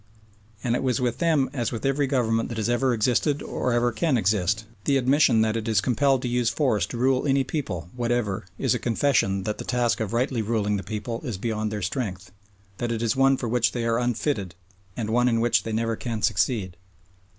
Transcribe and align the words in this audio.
And 0.63 0.75
it 0.75 0.81
was 0.81 0.99
with 0.99 1.19
them 1.19 1.47
as 1.53 1.71
with 1.71 1.85
every 1.85 2.07
government 2.07 2.49
that 2.49 2.57
has 2.57 2.69
ever 2.69 2.91
existed 2.91 3.43
or 3.43 3.71
ever 3.71 3.91
can 3.91 4.17
exist, 4.17 4.65
the 4.85 4.97
admission 4.97 5.41
that 5.41 5.55
it 5.55 5.67
is 5.67 5.79
compelled 5.79 6.23
to 6.23 6.27
use 6.27 6.49
force 6.49 6.87
to 6.87 6.97
rule 6.97 7.27
any 7.27 7.43
people 7.43 7.87
whatever 7.95 8.47
is 8.57 8.73
a 8.73 8.79
confession 8.79 9.43
that 9.43 9.59
the 9.59 9.63
task 9.63 9.99
of 9.99 10.11
rightly 10.11 10.41
ruling 10.41 10.77
that 10.77 10.87
people 10.87 11.21
is 11.23 11.37
beyond 11.37 11.71
their 11.71 11.83
strength, 11.83 12.31
that 12.79 12.91
it 12.91 13.03
is 13.03 13.15
one 13.15 13.37
for 13.37 13.47
which 13.47 13.73
they 13.73 13.85
are 13.85 13.99
unfitted 13.99 14.55
and 14.97 15.11
one 15.11 15.27
in 15.29 15.39
which 15.39 15.61
they 15.61 15.71
never 15.71 15.95
can 15.95 16.23
succeed. 16.23 16.77